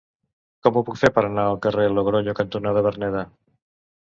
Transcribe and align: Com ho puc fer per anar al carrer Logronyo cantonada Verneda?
Com 0.67 0.77
ho 0.77 0.81
puc 0.87 0.97
fer 1.01 1.09
per 1.17 1.23
anar 1.27 1.43
al 1.49 1.59
carrer 1.65 1.85
Logronyo 1.99 2.35
cantonada 2.41 2.85
Verneda? 2.89 3.23